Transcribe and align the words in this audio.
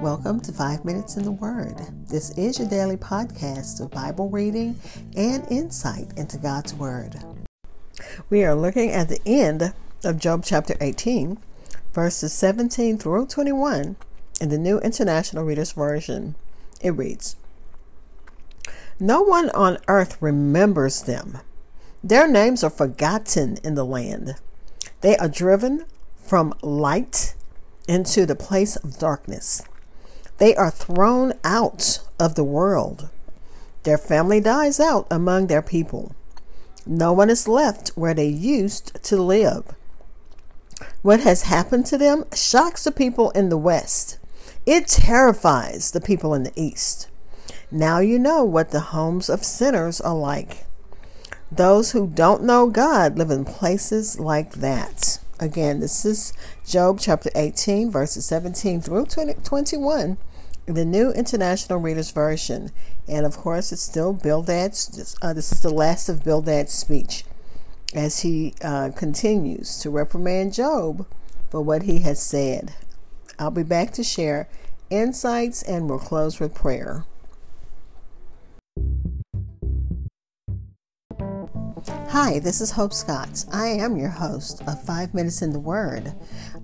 Welcome 0.00 0.40
to 0.40 0.52
Five 0.52 0.84
Minutes 0.84 1.16
in 1.16 1.24
the 1.24 1.32
Word. 1.32 1.76
This 2.08 2.30
is 2.38 2.58
your 2.58 2.68
daily 2.68 2.96
podcast 2.96 3.80
of 3.80 3.90
Bible 3.90 4.28
reading 4.28 4.78
and 5.16 5.46
insight 5.50 6.12
into 6.16 6.38
God's 6.38 6.72
Word. 6.74 7.16
We 8.30 8.44
are 8.44 8.54
looking 8.54 8.90
at 8.90 9.08
the 9.08 9.20
end 9.26 9.72
of 10.04 10.18
Job 10.18 10.44
chapter 10.44 10.76
18, 10.80 11.38
verses 11.92 12.32
17 12.32 12.98
through 12.98 13.26
21 13.26 13.96
in 14.40 14.48
the 14.48 14.58
New 14.58 14.78
International 14.80 15.44
Reader's 15.44 15.72
Version. 15.72 16.36
It 16.80 16.90
reads 16.90 17.36
No 19.00 19.22
one 19.22 19.50
on 19.50 19.78
earth 19.88 20.16
remembers 20.20 21.02
them. 21.02 21.38
Their 22.04 22.28
names 22.28 22.62
are 22.62 22.70
forgotten 22.70 23.58
in 23.64 23.74
the 23.74 23.84
land. 23.84 24.34
They 25.00 25.16
are 25.16 25.28
driven 25.28 25.86
from 26.16 26.54
light 26.62 27.35
into 27.86 28.26
the 28.26 28.34
place 28.34 28.76
of 28.76 28.98
darkness. 28.98 29.62
They 30.38 30.54
are 30.54 30.70
thrown 30.70 31.32
out 31.44 32.00
of 32.18 32.34
the 32.34 32.44
world. 32.44 33.08
Their 33.84 33.98
family 33.98 34.40
dies 34.40 34.80
out 34.80 35.06
among 35.10 35.46
their 35.46 35.62
people. 35.62 36.14
No 36.84 37.12
one 37.12 37.30
is 37.30 37.48
left 37.48 37.88
where 37.90 38.14
they 38.14 38.28
used 38.28 39.02
to 39.04 39.16
live. 39.16 39.64
What 41.02 41.20
has 41.20 41.42
happened 41.42 41.86
to 41.86 41.98
them 41.98 42.24
shocks 42.34 42.84
the 42.84 42.92
people 42.92 43.30
in 43.30 43.48
the 43.48 43.56
West. 43.56 44.18
It 44.66 44.88
terrifies 44.88 45.92
the 45.92 46.00
people 46.00 46.34
in 46.34 46.42
the 46.42 46.52
East. 46.54 47.08
Now 47.70 47.98
you 48.00 48.18
know 48.18 48.44
what 48.44 48.70
the 48.70 48.80
homes 48.80 49.28
of 49.28 49.44
sinners 49.44 50.00
are 50.00 50.14
like. 50.14 50.66
Those 51.50 51.92
who 51.92 52.08
don't 52.08 52.42
know 52.42 52.68
God 52.68 53.16
live 53.16 53.30
in 53.30 53.44
places 53.44 54.18
like 54.18 54.54
that. 54.54 55.15
Again, 55.38 55.80
this 55.80 56.06
is 56.06 56.32
Job 56.66 56.98
chapter 56.98 57.30
18, 57.34 57.90
verses 57.90 58.24
17 58.24 58.80
through 58.80 59.04
20, 59.04 59.34
21, 59.44 60.16
the 60.64 60.84
New 60.86 61.10
International 61.10 61.78
Reader's 61.78 62.10
Version. 62.10 62.70
And 63.06 63.26
of 63.26 63.36
course, 63.36 63.70
it's 63.70 63.82
still 63.82 64.14
Bildad's, 64.14 65.14
uh, 65.20 65.34
this 65.34 65.52
is 65.52 65.60
the 65.60 65.68
last 65.68 66.08
of 66.08 66.24
Bildad's 66.24 66.72
speech 66.72 67.24
as 67.94 68.20
he 68.20 68.54
uh, 68.62 68.90
continues 68.96 69.78
to 69.80 69.90
reprimand 69.90 70.54
Job 70.54 71.06
for 71.50 71.60
what 71.60 71.82
he 71.82 71.98
has 71.98 72.20
said. 72.20 72.72
I'll 73.38 73.50
be 73.50 73.62
back 73.62 73.92
to 73.92 74.02
share 74.02 74.48
insights 74.88 75.62
and 75.62 75.86
we'll 75.90 75.98
close 75.98 76.40
with 76.40 76.54
prayer. 76.54 77.04
Hi, 82.18 82.38
this 82.38 82.62
is 82.62 82.70
Hope 82.70 82.94
Scott. 82.94 83.44
I 83.52 83.66
am 83.66 83.98
your 83.98 84.08
host 84.08 84.62
of 84.66 84.82
Five 84.82 85.12
Minutes 85.12 85.42
in 85.42 85.52
the 85.52 85.60
Word, 85.60 86.14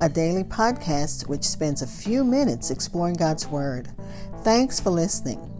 a 0.00 0.08
daily 0.08 0.44
podcast 0.44 1.28
which 1.28 1.44
spends 1.44 1.82
a 1.82 1.86
few 1.86 2.24
minutes 2.24 2.70
exploring 2.70 3.16
God's 3.16 3.46
Word. 3.46 3.88
Thanks 4.44 4.80
for 4.80 4.88
listening. 4.88 5.52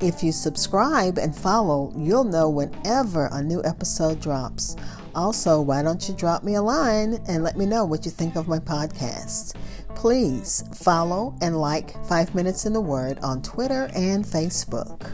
If 0.00 0.24
you 0.24 0.32
subscribe 0.32 1.18
and 1.18 1.36
follow, 1.36 1.92
you'll 1.96 2.24
know 2.24 2.50
whenever 2.50 3.28
a 3.30 3.40
new 3.40 3.62
episode 3.62 4.20
drops. 4.20 4.74
Also, 5.14 5.60
why 5.62 5.84
don't 5.84 6.08
you 6.08 6.16
drop 6.16 6.42
me 6.42 6.56
a 6.56 6.62
line 6.62 7.20
and 7.28 7.44
let 7.44 7.56
me 7.56 7.64
know 7.64 7.84
what 7.84 8.04
you 8.04 8.10
think 8.10 8.34
of 8.34 8.48
my 8.48 8.58
podcast? 8.58 9.54
Please 9.94 10.64
follow 10.74 11.36
and 11.40 11.60
like 11.60 11.94
Five 12.06 12.34
Minutes 12.34 12.66
in 12.66 12.72
the 12.72 12.80
Word 12.80 13.20
on 13.20 13.42
Twitter 13.42 13.88
and 13.94 14.24
Facebook. 14.24 15.12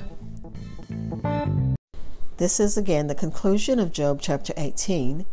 This 2.37 2.59
is 2.59 2.77
again 2.77 3.07
the 3.07 3.15
conclusion 3.15 3.79
of 3.79 3.93
Job 3.93 4.19
chapter 4.21 4.53
18, 4.57 5.25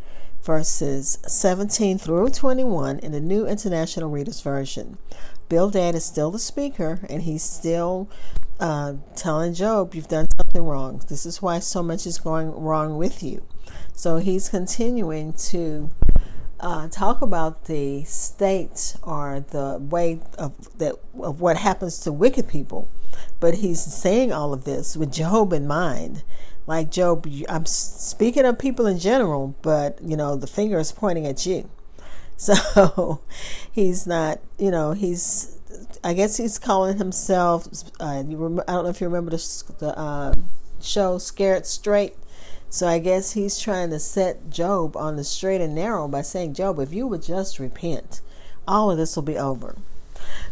verses 0.43 1.17
17 1.25 1.97
through 1.97 2.29
21 2.29 2.99
in 2.99 3.11
the 3.11 3.19
New 3.19 3.47
International 3.47 4.07
Reader's 4.07 4.41
Version. 4.41 4.99
Bildad 5.49 5.95
is 5.95 6.05
still 6.05 6.29
the 6.29 6.37
speaker, 6.37 6.99
and 7.09 7.23
he's 7.23 7.41
still 7.41 8.07
uh, 8.59 8.93
telling 9.15 9.55
Job, 9.55 9.95
You've 9.95 10.09
done 10.09 10.27
something 10.37 10.63
wrong. 10.63 11.01
This 11.09 11.25
is 11.25 11.41
why 11.41 11.57
so 11.57 11.81
much 11.81 12.05
is 12.05 12.19
going 12.19 12.51
wrong 12.51 12.99
with 12.99 13.23
you. 13.23 13.41
So 13.93 14.17
he's 14.17 14.49
continuing 14.49 15.33
to 15.49 15.89
uh, 16.61 16.87
talk 16.87 17.21
about 17.21 17.65
the 17.65 18.03
state 18.05 18.95
or 19.03 19.43
the 19.49 19.77
way 19.79 20.19
of 20.37 20.77
that 20.77 20.95
of 21.19 21.41
what 21.41 21.57
happens 21.57 21.99
to 21.99 22.11
wicked 22.11 22.47
people, 22.47 22.87
but 23.39 23.55
he's 23.55 23.81
saying 23.81 24.31
all 24.31 24.53
of 24.53 24.63
this 24.63 24.95
with 24.95 25.11
Job 25.11 25.51
in 25.51 25.67
mind 25.67 26.23
like 26.67 26.91
Job, 26.91 27.27
I'm 27.49 27.65
speaking 27.65 28.45
of 28.45 28.59
people 28.59 28.85
in 28.85 28.99
general, 28.99 29.55
but 29.61 29.99
you 30.01 30.15
know, 30.15 30.35
the 30.35 30.47
finger 30.47 30.79
is 30.79 30.91
pointing 30.91 31.27
at 31.27 31.45
you. 31.45 31.69
So 32.41 33.21
he's 33.71 34.07
not, 34.07 34.39
you 34.57 34.71
know, 34.71 34.93
he's, 34.93 35.59
I 36.03 36.13
guess 36.13 36.37
he's 36.37 36.57
calling 36.57 36.97
himself, 36.97 37.67
uh, 37.99 38.05
I 38.05 38.23
don't 38.23 38.65
know 38.65 38.87
if 38.87 38.99
you 38.99 39.05
remember 39.05 39.29
the, 39.29 39.73
the 39.77 39.95
uh, 39.95 40.33
show 40.81 41.19
Scared 41.19 41.67
Straight. 41.67 42.15
So 42.73 42.87
I 42.87 42.99
guess 42.99 43.33
he's 43.33 43.59
trying 43.59 43.89
to 43.89 43.99
set 43.99 44.49
Job 44.49 44.95
on 44.95 45.17
the 45.17 45.25
straight 45.25 45.59
and 45.59 45.75
narrow 45.75 46.07
by 46.07 46.21
saying, 46.21 46.53
Job, 46.53 46.79
if 46.79 46.93
you 46.93 47.05
would 47.05 47.21
just 47.21 47.59
repent, 47.59 48.21
all 48.65 48.89
of 48.89 48.97
this 48.97 49.13
will 49.13 49.23
be 49.23 49.37
over. 49.37 49.75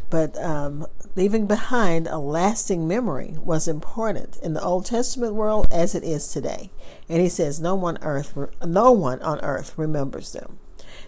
But 0.09 0.37
um, 0.37 0.85
leaving 1.15 1.47
behind 1.47 2.07
a 2.07 2.17
lasting 2.17 2.85
memory 2.85 3.35
was 3.41 3.69
important 3.69 4.37
in 4.43 4.53
the 4.53 4.61
Old 4.61 4.85
Testament 4.85 5.33
world 5.33 5.67
as 5.71 5.95
it 5.95 6.03
is 6.03 6.27
today. 6.27 6.71
And 7.07 7.21
he 7.21 7.29
says, 7.29 7.61
no 7.61 7.73
one 7.73 7.97
earth, 8.01 8.37
no 8.65 8.91
one 8.91 9.21
on 9.21 9.39
earth 9.39 9.73
remembers 9.77 10.33
them. 10.33 10.59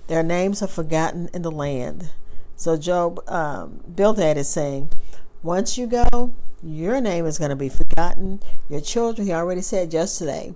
Their 0.08 0.24
names 0.24 0.62
are 0.62 0.68
forgotten 0.68 1.30
in 1.34 1.42
the 1.42 1.52
land. 1.52 2.12
So 2.56 2.78
Job, 2.78 3.22
um, 3.30 3.82
Bildad 3.94 4.38
is 4.38 4.48
saying, 4.48 4.92
once 5.44 5.78
you 5.78 5.88
go, 5.88 6.34
your 6.64 7.02
name 7.02 7.26
is 7.26 7.38
going 7.38 7.50
to 7.50 7.58
be 7.58 7.68
forgotten. 7.68 8.42
Your 8.70 8.80
children, 8.80 9.28
he 9.28 9.34
already 9.34 9.62
said 9.62 9.92
yesterday 9.92 10.54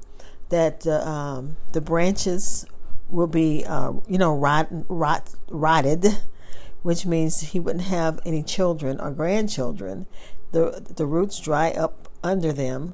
that 0.50 0.86
uh, 0.86 1.02
um, 1.02 1.58
the 1.72 1.82
branches 1.82 2.66
will 3.10 3.28
be, 3.28 3.64
uh, 3.66 3.94
you 4.08 4.18
know, 4.18 4.36
rot, 4.36 4.68
rot, 4.88 5.36
rotted 5.50 6.18
which 6.86 7.04
means 7.04 7.42
he 7.42 7.60
wouldn't 7.60 7.86
have 7.86 8.20
any 8.28 8.44
children 8.44 9.02
or 9.02 9.10
grandchildren. 9.10 10.06
The, 10.52 10.86
the 10.96 11.08
roots 11.08 11.40
dry 11.40 11.72
up 11.72 12.10
under 12.24 12.54
them, 12.54 12.94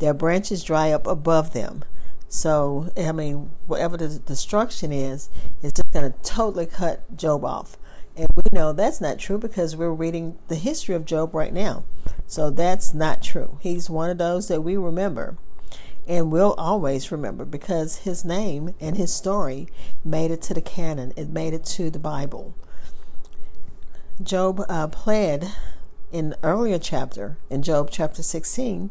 their 0.00 0.12
branches 0.12 0.64
dry 0.64 0.90
up 0.90 1.06
above 1.06 1.52
them. 1.52 1.84
So, 2.28 2.90
I 2.96 3.12
mean, 3.12 3.50
whatever 3.68 3.96
the 3.96 4.08
destruction 4.18 4.90
is, 4.90 5.28
it's 5.62 5.74
just 5.74 5.92
going 5.92 6.12
to 6.12 6.18
totally 6.28 6.66
cut 6.66 7.16
Job 7.16 7.44
off. 7.44 7.78
And 8.16 8.26
we 8.34 8.42
know 8.50 8.72
that's 8.72 9.00
not 9.00 9.20
true 9.20 9.38
because 9.38 9.76
we're 9.76 9.92
reading 9.92 10.36
the 10.48 10.56
history 10.56 10.96
of 10.96 11.04
Job 11.04 11.32
right 11.32 11.52
now. 11.52 11.84
So 12.26 12.50
that's 12.50 12.92
not 12.92 13.22
true. 13.22 13.58
He's 13.60 13.88
one 13.88 14.10
of 14.10 14.18
those 14.18 14.48
that 14.48 14.62
we 14.62 14.76
remember 14.76 15.38
and 16.08 16.32
will 16.32 16.54
always 16.56 17.12
remember 17.12 17.44
because 17.44 17.98
his 17.98 18.24
name 18.24 18.74
and 18.80 18.96
his 18.96 19.12
story 19.12 19.68
made 20.02 20.30
it 20.30 20.40
to 20.42 20.54
the 20.54 20.62
canon, 20.62 21.12
it 21.16 21.28
made 21.28 21.52
it 21.52 21.64
to 21.66 21.90
the 21.90 21.98
Bible. 21.98 22.54
Job 24.22 24.64
uh, 24.68 24.88
pled 24.88 25.52
in 26.10 26.34
earlier 26.42 26.78
chapter, 26.78 27.36
in 27.50 27.62
Job 27.62 27.90
chapter 27.90 28.22
16, 28.22 28.88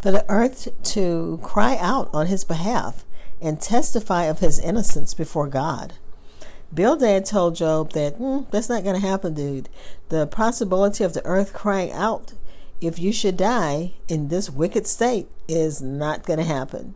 for 0.00 0.10
the 0.10 0.26
earth 0.28 0.68
to 0.82 1.38
cry 1.42 1.76
out 1.80 2.10
on 2.12 2.26
his 2.26 2.42
behalf 2.42 3.04
and 3.40 3.60
testify 3.60 4.24
of 4.24 4.40
his 4.40 4.58
innocence 4.58 5.14
before 5.14 5.46
God. 5.46 5.94
Bildad 6.74 7.24
told 7.24 7.54
Job 7.54 7.92
that 7.92 8.18
mm, 8.18 8.50
that's 8.50 8.68
not 8.68 8.82
going 8.82 9.00
to 9.00 9.06
happen, 9.06 9.34
dude. 9.34 9.68
The 10.08 10.26
possibility 10.26 11.04
of 11.04 11.14
the 11.14 11.24
earth 11.24 11.52
crying 11.52 11.92
out 11.92 12.34
if 12.80 12.98
you 12.98 13.12
should 13.12 13.36
die 13.36 13.92
in 14.08 14.28
this 14.28 14.50
wicked 14.50 14.86
state 14.86 15.28
is 15.48 15.80
not 15.80 16.24
going 16.24 16.38
to 16.38 16.44
happen. 16.44 16.94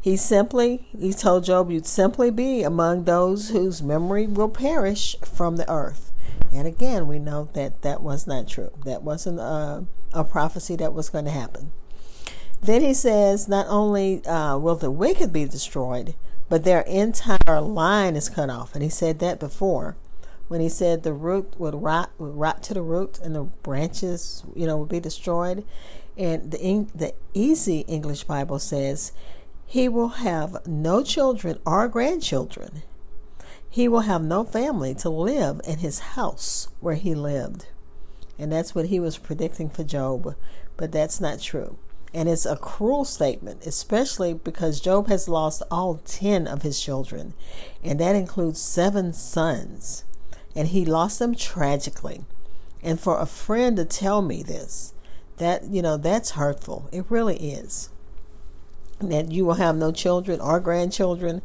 He 0.00 0.16
simply, 0.16 0.86
he 0.98 1.12
told 1.12 1.44
Job, 1.44 1.70
you'd 1.70 1.86
simply 1.86 2.30
be 2.30 2.62
among 2.62 3.04
those 3.04 3.50
whose 3.50 3.82
memory 3.82 4.26
will 4.26 4.48
perish 4.48 5.16
from 5.24 5.56
the 5.56 5.70
earth. 5.70 6.10
And 6.52 6.66
again, 6.66 7.06
we 7.06 7.18
know 7.18 7.50
that 7.52 7.82
that 7.82 8.02
was 8.02 8.26
not 8.26 8.48
true. 8.48 8.70
That 8.84 9.02
wasn't 9.02 9.40
a, 9.40 9.84
a 10.12 10.24
prophecy 10.24 10.74
that 10.76 10.94
was 10.94 11.10
going 11.10 11.26
to 11.26 11.30
happen. 11.30 11.72
Then 12.62 12.82
he 12.82 12.94
says, 12.94 13.48
not 13.48 13.66
only 13.68 14.24
uh, 14.24 14.56
will 14.58 14.76
the 14.76 14.90
wicked 14.90 15.32
be 15.32 15.44
destroyed, 15.44 16.14
but 16.48 16.64
their 16.64 16.80
entire 16.82 17.60
line 17.60 18.16
is 18.16 18.28
cut 18.28 18.50
off. 18.50 18.74
And 18.74 18.82
he 18.82 18.88
said 18.88 19.18
that 19.18 19.38
before 19.38 19.96
when 20.50 20.60
he 20.60 20.68
said 20.68 21.02
the 21.02 21.14
root 21.14 21.54
would 21.58 21.74
rot, 21.74 22.10
would 22.18 22.34
rot 22.34 22.62
to 22.64 22.74
the 22.74 22.82
root 22.82 23.18
and 23.22 23.34
the 23.34 23.44
branches, 23.44 24.44
you 24.54 24.66
know, 24.66 24.76
would 24.76 24.88
be 24.88 25.00
destroyed. 25.00 25.64
And 26.16 26.50
the, 26.50 26.86
the 26.94 27.14
easy 27.32 27.80
English 27.80 28.24
Bible 28.24 28.58
says, 28.58 29.12
he 29.64 29.88
will 29.88 30.08
have 30.08 30.66
no 30.66 31.02
children 31.02 31.58
or 31.64 31.88
grandchildren 31.88 32.82
he 33.70 33.86
will 33.86 34.00
have 34.00 34.22
no 34.22 34.42
family 34.42 34.94
to 34.96 35.08
live 35.08 35.60
in 35.64 35.78
his 35.78 36.00
house 36.00 36.68
where 36.80 36.96
he 36.96 37.14
lived. 37.14 37.68
And 38.36 38.50
that's 38.50 38.74
what 38.74 38.86
he 38.86 38.98
was 38.98 39.16
predicting 39.16 39.70
for 39.70 39.84
Job, 39.84 40.34
but 40.76 40.90
that's 40.90 41.20
not 41.20 41.40
true. 41.40 41.78
And 42.12 42.28
it's 42.28 42.44
a 42.44 42.56
cruel 42.56 43.04
statement, 43.04 43.64
especially 43.64 44.34
because 44.34 44.80
Job 44.80 45.06
has 45.06 45.28
lost 45.28 45.62
all 45.70 46.00
10 46.04 46.48
of 46.48 46.62
his 46.62 46.80
children, 46.82 47.34
and 47.84 48.00
that 48.00 48.16
includes 48.16 48.60
seven 48.60 49.12
sons. 49.12 50.04
And 50.54 50.68
he 50.68 50.84
lost 50.84 51.18
them 51.18 51.34
tragically. 51.34 52.24
And 52.82 52.98
for 52.98 53.18
a 53.18 53.26
friend 53.26 53.76
to 53.76 53.84
tell 53.84 54.22
me 54.22 54.42
this, 54.42 54.94
that, 55.36 55.64
you 55.64 55.82
know, 55.82 55.96
that's 55.96 56.32
hurtful. 56.32 56.88
It 56.92 57.04
really 57.08 57.36
is. 57.36 57.90
That 59.00 59.30
you 59.30 59.44
will 59.44 59.54
have 59.54 59.76
no 59.76 59.92
children 59.92 60.40
or 60.40 60.60
grandchildren. 60.60 61.42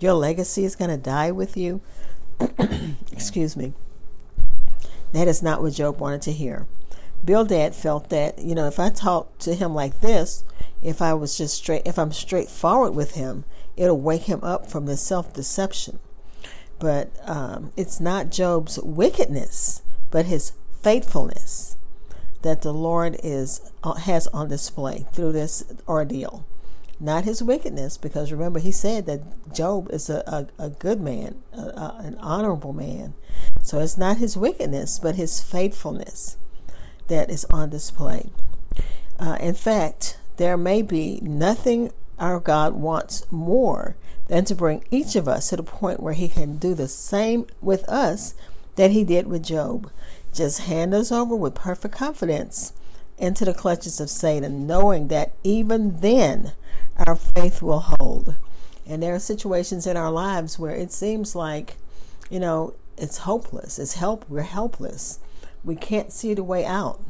Your 0.00 0.14
legacy 0.14 0.64
is 0.64 0.76
going 0.76 0.90
to 0.90 0.96
die 0.96 1.30
with 1.30 1.56
you. 1.56 1.80
Excuse 3.12 3.56
me. 3.56 3.72
That 5.12 5.28
is 5.28 5.42
not 5.42 5.62
what 5.62 5.72
Job 5.72 5.98
wanted 5.98 6.22
to 6.22 6.32
hear. 6.32 6.66
Bildad 7.24 7.74
felt 7.74 8.10
that, 8.10 8.38
you 8.38 8.54
know, 8.54 8.66
if 8.66 8.78
I 8.78 8.90
talk 8.90 9.38
to 9.38 9.54
him 9.54 9.74
like 9.74 10.00
this, 10.00 10.44
if 10.82 11.02
I 11.02 11.14
was 11.14 11.36
just 11.36 11.56
straight, 11.56 11.82
if 11.84 11.98
I'm 11.98 12.12
straightforward 12.12 12.94
with 12.94 13.12
him, 13.12 13.44
it'll 13.76 14.00
wake 14.00 14.22
him 14.22 14.40
up 14.42 14.70
from 14.70 14.86
the 14.86 14.96
self 14.96 15.32
deception. 15.32 15.98
But 16.78 17.10
um, 17.28 17.72
it's 17.76 18.00
not 18.00 18.30
Job's 18.30 18.78
wickedness, 18.78 19.82
but 20.10 20.26
his 20.26 20.52
faithfulness 20.80 21.76
that 22.42 22.62
the 22.62 22.72
Lord 22.72 23.18
is 23.22 23.72
uh, 23.82 23.94
has 23.94 24.26
on 24.28 24.48
display 24.48 25.06
through 25.12 25.32
this 25.32 25.64
ordeal. 25.88 26.46
Not 27.00 27.24
his 27.24 27.42
wickedness, 27.42 27.96
because 27.96 28.32
remember 28.32 28.58
he 28.58 28.72
said 28.72 29.06
that 29.06 29.52
Job 29.54 29.88
is 29.90 30.10
a, 30.10 30.48
a, 30.58 30.64
a 30.64 30.70
good 30.70 31.00
man, 31.00 31.36
a, 31.52 31.60
a, 31.60 31.96
an 32.00 32.16
honorable 32.16 32.72
man. 32.72 33.14
So 33.62 33.78
it's 33.78 33.98
not 33.98 34.16
his 34.16 34.36
wickedness, 34.36 34.98
but 34.98 35.14
his 35.14 35.40
faithfulness 35.40 36.36
that 37.08 37.30
is 37.30 37.44
on 37.50 37.70
display. 37.70 38.30
Uh, 39.18 39.36
in 39.40 39.54
fact, 39.54 40.18
there 40.36 40.56
may 40.56 40.82
be 40.82 41.20
nothing 41.22 41.92
our 42.18 42.40
God 42.40 42.74
wants 42.74 43.30
more 43.30 43.96
than 44.28 44.44
to 44.44 44.54
bring 44.54 44.84
each 44.90 45.16
of 45.16 45.26
us 45.26 45.48
to 45.48 45.56
the 45.56 45.62
point 45.62 46.00
where 46.00 46.14
He 46.14 46.28
can 46.28 46.56
do 46.56 46.74
the 46.74 46.88
same 46.88 47.46
with 47.60 47.88
us 47.88 48.34
that 48.76 48.90
He 48.90 49.04
did 49.04 49.26
with 49.26 49.44
Job. 49.44 49.90
Just 50.32 50.62
hand 50.62 50.94
us 50.94 51.10
over 51.10 51.34
with 51.34 51.54
perfect 51.54 51.94
confidence 51.94 52.72
into 53.16 53.44
the 53.44 53.54
clutches 53.54 54.00
of 54.00 54.10
Satan, 54.10 54.66
knowing 54.66 55.08
that 55.08 55.32
even 55.42 56.00
then 56.00 56.52
our 56.96 57.16
faith 57.16 57.62
will 57.62 57.80
hold. 57.98 58.36
And 58.86 59.02
there 59.02 59.14
are 59.14 59.20
situations 59.20 59.86
in 59.86 59.96
our 59.96 60.10
lives 60.10 60.58
where 60.58 60.74
it 60.74 60.92
seems 60.92 61.34
like, 61.34 61.76
you 62.30 62.40
know, 62.40 62.74
it's 62.96 63.18
hopeless. 63.18 63.78
It's 63.78 63.94
help. 63.94 64.28
We're 64.28 64.42
helpless. 64.42 65.18
We 65.64 65.76
can't 65.76 66.12
see 66.12 66.34
the 66.34 66.44
way 66.44 66.64
out. 66.64 67.00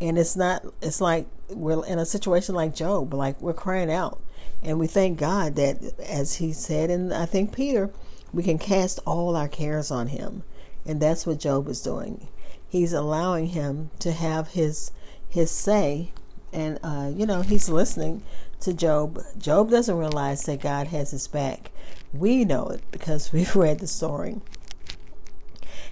And 0.00 0.18
it's 0.18 0.36
not, 0.36 0.64
it's 0.80 1.00
like 1.00 1.26
we're 1.48 1.84
in 1.86 1.98
a 1.98 2.06
situation 2.06 2.54
like 2.54 2.74
Job, 2.74 3.14
like 3.14 3.40
we're 3.40 3.52
crying 3.52 3.90
out. 3.90 4.21
And 4.62 4.78
we 4.78 4.86
thank 4.86 5.18
God 5.18 5.56
that, 5.56 5.98
as 5.98 6.34
he 6.34 6.52
said, 6.52 6.88
and 6.90 7.12
I 7.12 7.26
think 7.26 7.52
Peter, 7.52 7.90
we 8.32 8.42
can 8.42 8.58
cast 8.58 9.00
all 9.04 9.34
our 9.34 9.48
cares 9.48 9.90
on 9.90 10.08
him. 10.08 10.44
And 10.86 11.00
that's 11.00 11.26
what 11.26 11.40
Job 11.40 11.68
is 11.68 11.82
doing. 11.82 12.28
He's 12.68 12.92
allowing 12.92 13.48
him 13.48 13.90
to 13.98 14.12
have 14.12 14.48
his 14.48 14.92
his 15.28 15.50
say, 15.50 16.10
and 16.52 16.78
uh, 16.82 17.10
you 17.14 17.26
know 17.26 17.42
he's 17.42 17.68
listening 17.68 18.22
to 18.60 18.72
Job. 18.72 19.20
Job 19.38 19.70
doesn't 19.70 19.96
realize 19.96 20.44
that 20.44 20.60
God 20.60 20.88
has 20.88 21.10
his 21.10 21.28
back. 21.28 21.70
We 22.12 22.44
know 22.44 22.68
it 22.68 22.82
because 22.90 23.32
we've 23.32 23.54
read 23.54 23.80
the 23.80 23.86
story. 23.86 24.40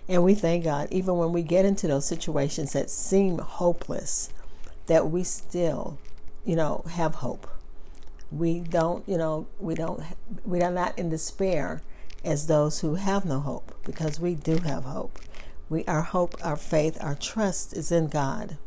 And 0.08 0.24
we 0.24 0.34
thank 0.34 0.64
God, 0.64 0.88
even 0.90 1.16
when 1.18 1.32
we 1.32 1.42
get 1.42 1.64
into 1.64 1.86
those 1.86 2.06
situations 2.06 2.72
that 2.72 2.90
seem 2.90 3.38
hopeless, 3.38 4.30
that 4.86 5.08
we 5.08 5.22
still, 5.22 5.98
you 6.44 6.56
know, 6.56 6.84
have 6.88 7.16
hope 7.16 7.46
we 8.30 8.60
don't, 8.60 9.08
you 9.08 9.18
know, 9.18 9.46
we 9.58 9.74
don't, 9.74 10.02
we 10.44 10.60
are 10.62 10.70
not 10.70 10.98
in 10.98 11.08
despair 11.08 11.82
as 12.24 12.46
those 12.46 12.80
who 12.80 12.94
have 12.96 13.24
no 13.24 13.40
hope 13.40 13.74
because 13.84 14.20
we 14.20 14.34
do 14.34 14.58
have 14.58 14.84
hope. 14.84 15.18
We, 15.68 15.84
our 15.84 16.02
hope, 16.02 16.34
our 16.42 16.56
faith, 16.56 16.98
our 17.00 17.14
trust 17.14 17.72
is 17.72 17.92
in 17.92 18.08
God. 18.08 18.58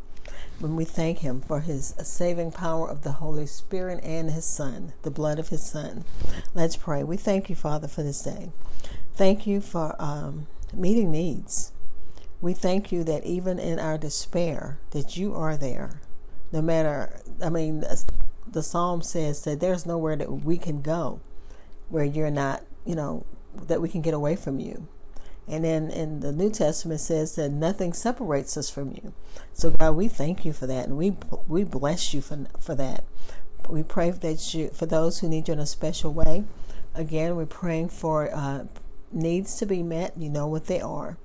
When 0.60 0.75
we 0.75 0.86
thank 0.86 1.19
Him 1.19 1.42
for 1.42 1.62
His 1.62 1.94
saving 2.04 2.51
power 2.51 2.89
of 2.89 3.04
the 3.04 3.13
Holy 3.13 3.45
Spirit 3.45 4.00
and 4.04 4.31
His 4.31 4.45
Son, 4.45 4.94
the 5.01 5.12
blood 5.12 5.39
of 5.39 5.50
His 5.50 5.63
Son. 5.63 6.06
Let's 6.54 6.77
pray. 6.77 7.04
We 7.04 7.18
thank 7.18 7.50
you, 7.50 7.56
Father, 7.56 7.88
for 7.88 8.04
this 8.04 8.21
day. 8.21 8.51
Thank 9.15 9.45
you 9.45 9.60
for 9.62 9.95
um, 10.00 10.48
meeting 10.74 11.12
needs. 11.12 11.71
We 12.39 12.54
thank 12.54 12.92
you 12.92 13.04
that 13.04 13.25
even 13.25 13.60
in 13.60 13.80
our 13.80 13.98
despair, 13.98 14.80
that 14.92 15.18
you 15.18 15.33
are 15.33 15.57
there. 15.57 16.01
No 16.51 16.62
matter, 16.62 17.21
I 17.42 17.50
mean, 17.50 17.83
the 18.48 18.63
psalm 18.63 19.01
says 19.01 19.44
that 19.44 19.60
there's 19.60 19.86
nowhere 19.86 20.16
that 20.16 20.31
we 20.31 20.57
can 20.57 20.81
go 20.81 21.19
where 21.90 22.04
you're 22.04 22.31
not, 22.31 22.63
you 22.86 22.95
know, 22.95 23.25
that 23.68 23.81
we 23.81 23.90
can 23.90 24.01
get 24.01 24.13
away 24.13 24.36
from 24.36 24.60
you. 24.60 24.88
And 25.48 25.66
then 25.66 25.90
in 25.90 26.22
the 26.22 26.31
New 26.31 26.50
Testament 26.50 27.01
says 27.01 27.36
that 27.36 27.50
nothing 27.50 27.94
separates 27.94 28.56
us 28.56 28.69
from 28.69 28.92
you. 28.92 29.13
So 29.51 29.72
God, 29.72 29.95
we 29.95 30.07
thank 30.07 30.45
you 30.45 30.54
for 30.54 30.68
that, 30.68 30.88
and 30.88 30.98
we 30.98 31.18
we 31.48 31.63
bless 31.63 32.13
you 32.13 32.22
for 32.22 32.45
for 32.60 32.75
that. 32.75 33.04
We 33.69 33.84
pray 33.84 34.12
that 34.12 34.54
you 34.54 34.69
for 34.69 34.86
those 34.86 35.19
who 35.19 35.28
need 35.28 35.48
you 35.48 35.54
in 35.54 35.60
a 35.60 35.66
special 35.66 36.13
way. 36.13 36.46
Again, 36.96 37.36
we're 37.36 37.46
praying 37.46 37.89
for 37.89 38.34
uh, 38.34 38.66
needs 39.12 39.56
to 39.57 39.66
be 39.66 39.84
met. 39.84 40.18
You 40.18 40.30
know 40.30 40.48
what 40.48 40.68
they 40.68 40.80
are. 40.80 41.18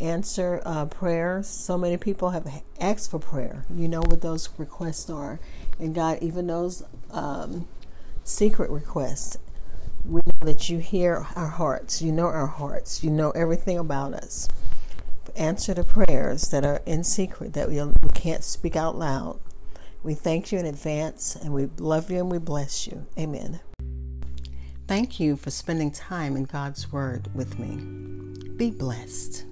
Answer 0.00 0.60
uh, 0.64 0.86
prayers. 0.86 1.46
So 1.46 1.78
many 1.78 1.96
people 1.96 2.30
have 2.30 2.62
asked 2.80 3.10
for 3.10 3.18
prayer. 3.18 3.64
You 3.72 3.88
know 3.88 4.00
what 4.00 4.22
those 4.22 4.48
requests 4.58 5.08
are, 5.08 5.38
and 5.78 5.94
God 5.94 6.18
even 6.20 6.46
knows 6.46 6.82
um, 7.10 7.68
secret 8.24 8.70
requests. 8.70 9.38
We 10.04 10.20
know 10.26 10.46
that 10.46 10.68
you 10.68 10.78
hear 10.78 11.26
our 11.36 11.48
hearts. 11.48 12.02
You 12.02 12.12
know 12.12 12.26
our 12.26 12.46
hearts. 12.46 13.02
You 13.04 13.10
know 13.10 13.30
everything 13.30 13.78
about 13.78 14.14
us. 14.14 14.48
Answer 15.36 15.74
the 15.74 15.84
prayers 15.84 16.50
that 16.50 16.64
are 16.64 16.82
in 16.86 17.02
secret 17.04 17.54
that 17.54 17.68
we, 17.68 17.82
we 17.82 18.08
can't 18.14 18.44
speak 18.44 18.76
out 18.76 18.96
loud. 18.96 19.40
We 20.02 20.14
thank 20.14 20.52
you 20.52 20.58
in 20.58 20.66
advance 20.66 21.34
and 21.34 21.54
we 21.54 21.70
love 21.78 22.10
you 22.10 22.18
and 22.18 22.30
we 22.30 22.38
bless 22.38 22.86
you. 22.86 23.06
Amen. 23.18 23.60
Thank 24.86 25.18
you 25.18 25.36
for 25.36 25.50
spending 25.50 25.90
time 25.90 26.36
in 26.36 26.44
God's 26.44 26.92
Word 26.92 27.30
with 27.34 27.58
me. 27.58 27.76
Be 28.56 28.70
blessed. 28.70 29.46